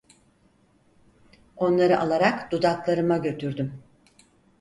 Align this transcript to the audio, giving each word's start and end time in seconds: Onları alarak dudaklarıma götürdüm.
Onları 1.57 1.99
alarak 1.99 2.51
dudaklarıma 2.51 3.17
götürdüm. 3.17 3.81